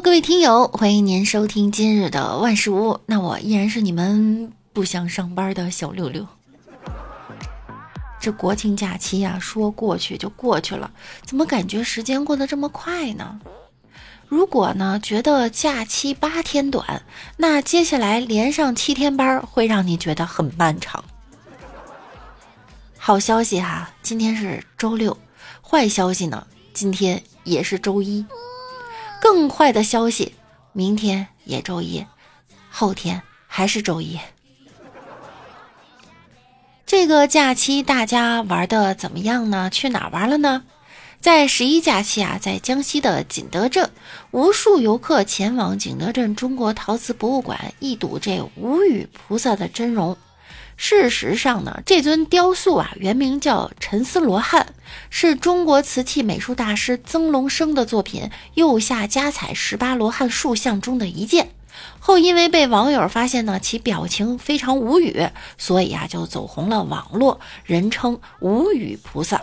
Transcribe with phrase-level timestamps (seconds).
[0.00, 2.98] 各位听友，欢迎您收听今日的万事屋。
[3.06, 6.26] 那我依然是你们不想上班的小六六。
[8.18, 10.90] 这国庆假期呀，说过去就过去了，
[11.26, 13.38] 怎么感觉时间过得这么快呢？
[14.28, 17.02] 如果呢觉得假期八天短，
[17.36, 21.04] 那接下来连上七天班会让你觉得很漫长。
[22.96, 25.12] 好消息哈，今天是周六；
[25.62, 28.24] 坏消息呢，今天也是周一。
[29.32, 30.34] 更坏的消息，
[30.74, 32.04] 明天也周一，
[32.68, 34.18] 后天还是周一。
[36.84, 39.70] 这个假期大家玩的怎么样呢？
[39.70, 40.64] 去哪玩了呢？
[41.18, 43.90] 在十一假期啊，在江西的景德镇，
[44.32, 50.14] 无数游客前往景德镇中国陶瓷博物馆一睹这无语菩萨的真容。
[50.76, 54.71] 事实上呢，这尊雕塑啊，原名叫沉思罗汉，
[55.10, 58.24] 是中国瓷器美术大师曾龙生的作品
[58.54, 61.50] 《釉下加彩十八罗汉塑像》中的一件。
[61.98, 69.40] 后因为被网友发现呢，其表情非常无语，所以啊，就走红了网络，人称无语菩萨。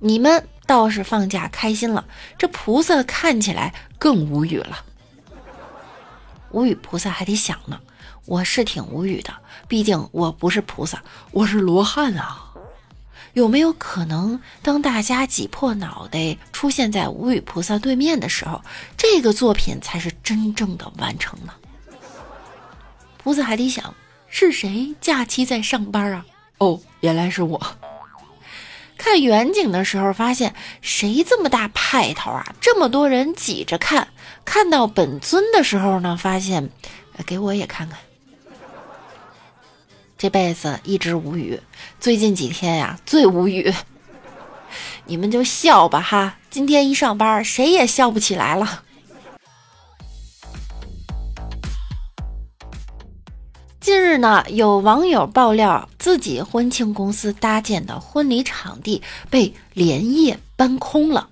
[0.00, 2.04] 你们倒是放假开心了，
[2.38, 4.84] 这菩萨看起来更无语了。
[6.50, 7.80] 无语菩萨还得想呢。
[8.26, 9.32] 我是挺无语的，
[9.66, 12.49] 毕竟我不是菩萨，我是罗汉啊。
[13.32, 18.62] 有没有可能，当大家挤破脑袋出现在无语菩萨对面的时候，
[18.96, 21.52] 这个作品才是真正的完成呢？
[23.18, 23.94] 菩萨还得想，
[24.28, 26.24] 是谁假期在上班啊？
[26.58, 27.60] 哦，原来是我。
[28.96, 32.54] 看远景的时候，发现谁这么大派头啊？
[32.60, 34.08] 这么多人挤着看。
[34.44, 36.70] 看到本尊的时候呢，发现，
[37.26, 37.98] 给我也看看。
[40.18, 41.58] 这辈子一直无语，
[41.98, 43.72] 最近几天呀最无语。
[45.06, 48.84] 你们就笑吧哈，今天一上班谁也笑不起来了。
[53.80, 61.28] 近日呢，有网友爆料自己婚庆公司搭建的婚礼场地被连夜搬空了。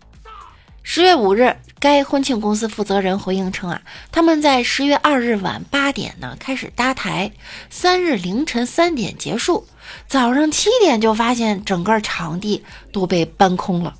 [0.83, 1.57] 十月五日。
[1.81, 7.31] 该婚庆公司负责人回应称啊，他们在十月二日晚八点呢开始搭台，
[7.71, 9.67] 三日凌晨三点结束，
[10.09, 13.95] 早上七点就发现整个场地都被搬空了。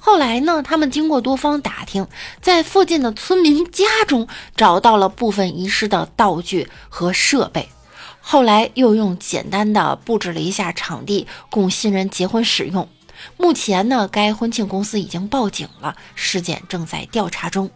[0.00, 2.08] 后来呢，他们经过多方打听，
[2.40, 4.26] 在附近的村民家中
[4.56, 7.68] 找到了部分遗失的道具和设备，
[8.20, 12.88] 后来又用简单的布置了一下场地，供新人结婚使用。
[13.36, 17.70] 目前呢，该婚庆公司已经报警了，事件正在调查中。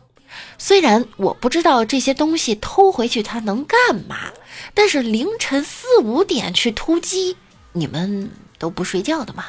[0.58, 4.32] 虽然我不知道这些东西偷回去它能干嘛，
[4.74, 7.36] 但是凌晨四五点去突击，
[7.72, 9.44] 你们都不睡觉的吗？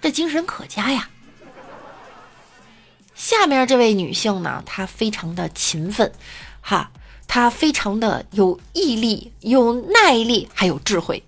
[0.00, 1.10] 这精神可嘉呀！
[3.14, 6.12] 下面这位女性呢，她非常的勤奋，
[6.60, 6.92] 哈，
[7.26, 11.24] 她非常的有毅力、有耐力，还有智慧。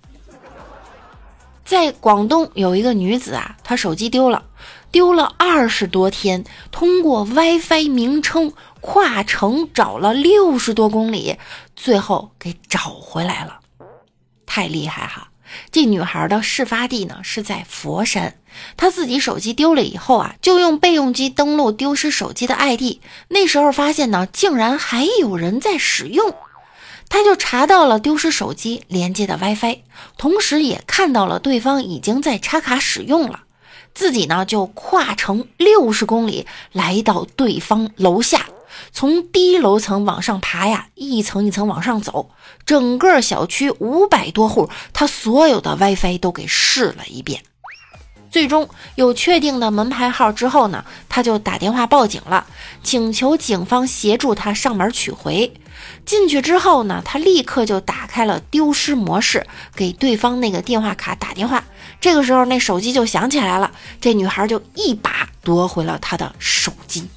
[1.71, 4.43] 在广东有一个女子啊，她手机丢了，
[4.91, 11.37] 丢了二十多天，通过 WiFi 名称跨城找了六十多公里，
[11.77, 13.61] 最后给找回来了，
[14.47, 15.29] 太厉害哈！
[15.71, 18.41] 这女孩的事发地呢是在佛山，
[18.77, 22.99] 她自己手机丢了以后啊，就用备用机登录丢失手机的 ID，
[23.29, 26.35] 那时候发现呢，竟然还有人在使用。
[27.11, 29.81] 他就查到了丢失手机连接的 WiFi，
[30.17, 33.41] 同时也看到了对方已经在插卡使用了。
[33.93, 38.47] 自己呢就跨城六十公里来到对方楼下，
[38.93, 42.31] 从低楼层往上爬呀，一层一层往上走，
[42.65, 47.43] 整个小区五百多户，他所有的 WiFi 都给试了一遍。
[48.31, 52.47] 最终有确定的门牌号之后呢，他就打电话报警了，
[52.83, 55.53] 请求警方协助他上门取回。
[56.05, 61.65] 进去之后呢，他立刻就打开了丢失模式，给对方那个电话卡打电话。
[62.01, 63.71] 这个时候，那手机就响起来了，
[64.01, 67.09] 这女孩就一把夺回了他的手机。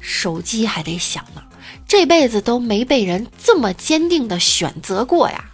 [0.00, 1.42] 手机还得响呢，
[1.86, 5.44] 这辈子都没被人这么坚定的选择过呀！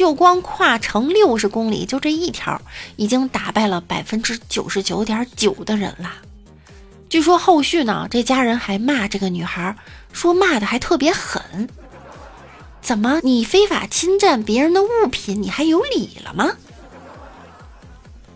[0.00, 2.62] 就光跨城六十公里，就这一条，
[2.96, 6.10] 已经打败了百分之九十九点九的人了。
[7.10, 9.76] 据说后续呢，这家人还骂这个女孩，
[10.10, 11.68] 说骂的还特别狠。
[12.80, 16.48] 怎么你非法侵占别人的物品，你还有理了吗？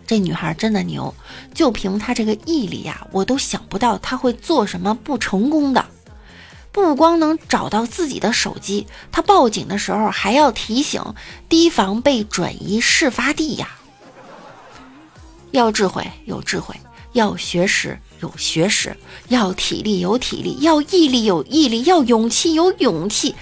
[0.05, 1.15] 这女孩真的牛，
[1.55, 5.83] 就凭她这个毅力呀，我都想不到她会做什么不成功的。
[6.75, 11.01] 不光能找到自己的手机，他报警的时候还要提醒，
[11.47, 13.77] 提防被转移事发地呀。
[15.51, 16.75] 要智慧有智慧，
[17.13, 18.97] 要学识有学识，
[19.29, 23.35] 要体力有体力，要毅力有毅力，要勇气有勇气，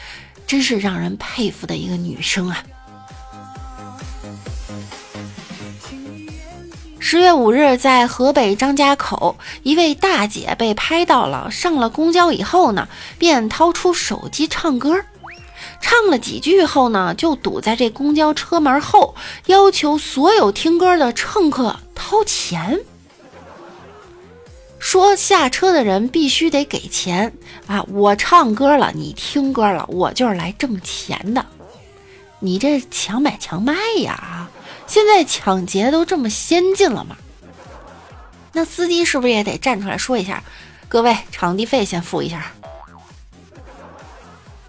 [0.46, 2.64] 真是让人佩服的一个女生啊！
[7.14, 11.52] 十月五日，在河北张家口，一位大姐被拍到了。
[11.52, 12.88] 上了公交以后呢，
[13.20, 15.00] 便掏出手机唱歌，
[15.80, 19.14] 唱了几句后呢，就堵在这公交车门后，
[19.46, 22.80] 要求所有听歌的乘客掏钱，
[24.80, 27.32] 说下车的人必须得给钱
[27.68, 27.86] 啊！
[27.90, 31.46] 我唱歌了，你听歌了，我就是来挣钱的，
[32.40, 34.50] 你这强买强卖呀！
[34.94, 37.18] 现在抢劫都这么先进了吗？
[38.52, 40.44] 那司机是不是也得站出来说一下？
[40.88, 42.52] 各位，场地费先付一下。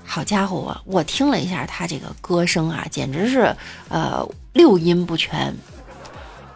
[0.03, 3.55] 好家伙，我我听了一下他这个歌声啊，简直是
[3.91, 5.55] 呃六音不全，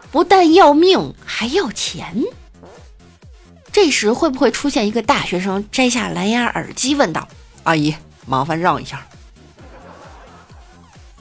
[0.09, 2.23] 不但要命还要钱。
[3.71, 7.27] 这时会不会出现一个大学生摘下蓝牙耳机问道
[7.61, 7.95] ：“阿姨，
[8.25, 9.05] 麻烦让一下。”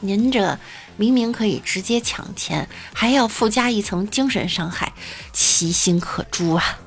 [0.00, 0.56] 您这
[0.98, 4.92] 明明可以直接抢钱，还要附加一层精神伤害，
[5.32, 6.78] 其心可诛啊！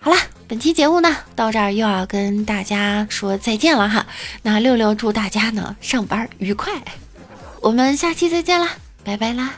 [0.00, 0.16] 好了，
[0.48, 4.06] 本期节目呢到这儿又要跟大家说再见了哈。
[4.42, 6.72] 那六六祝大家呢上班愉快，
[7.60, 8.70] 我们下期再见啦，
[9.04, 9.54] 拜拜啦！